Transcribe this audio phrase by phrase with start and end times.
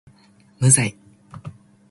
[0.59, 0.97] 無罪